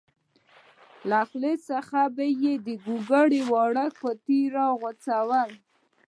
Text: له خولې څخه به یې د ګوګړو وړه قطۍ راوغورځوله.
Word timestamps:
له 1.09 1.19
خولې 1.29 1.53
څخه 1.69 1.99
به 2.15 2.25
یې 2.41 2.53
د 2.65 2.67
ګوګړو 2.85 3.41
وړه 3.51 3.85
قطۍ 3.99 4.41
راوغورځوله. 4.55 5.43